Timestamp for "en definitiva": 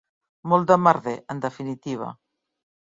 1.35-2.13